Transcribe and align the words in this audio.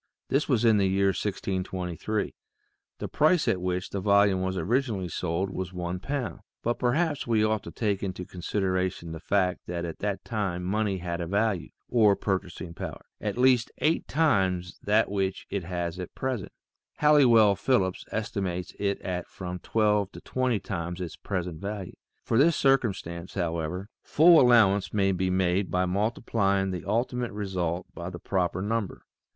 This 0.29 0.49
was 0.49 0.65
in 0.65 0.77
the 0.77 0.87
year 0.87 1.09
1623. 1.09 2.33
The 2.97 3.07
price 3.07 3.47
at 3.47 3.61
which 3.61 3.91
the 3.91 4.01
volume 4.01 4.41
was 4.41 4.57
originally 4.57 5.09
sold 5.09 5.51
was 5.51 5.73
one 5.73 5.99
pound, 5.99 6.39
but 6.63 6.79
perhaps 6.79 7.27
we 7.27 7.43
ought 7.45 7.61
to 7.65 7.71
take 7.71 8.01
into 8.01 8.25
consideration 8.25 9.11
the 9.11 9.19
fact 9.19 9.67
that 9.67 9.85
at 9.85 9.99
that 9.99 10.25
time 10.25 10.63
money 10.63 10.97
had 10.97 11.21
a 11.21 11.27
value, 11.27 11.69
or 11.87 12.15
purchasing 12.15 12.73
power, 12.73 13.05
at 13.19 13.37
least 13.37 13.71
eight 13.77 14.07
times 14.07 14.79
that 14.81 15.07
which 15.11 15.45
it 15.51 15.65
has 15.65 15.99
at 15.99 16.15
present; 16.15 16.51
Halliwell 16.97 17.55
Phillips 17.55 18.03
estimates 18.11 18.73
it 18.79 18.99
at 19.01 19.27
from 19.27 19.59
twelve 19.59 20.11
to 20.13 20.21
twenty 20.21 20.59
times 20.59 20.99
its 20.99 21.15
present 21.15 21.61
value. 21.61 21.93
For 22.23 22.39
this 22.39 22.55
circumstance, 22.55 23.35
however, 23.35 23.87
full 24.01 24.41
allowance 24.41 24.95
may 24.95 25.11
be 25.11 25.29
made 25.29 25.69
by 25.69 25.85
multiplying 25.85 26.71
the 26.71 26.85
ultimate 26.85 27.33
result 27.33 27.85
by 27.93 28.09
the 28.09 28.17
proper 28.17 28.63
number. 28.63 29.03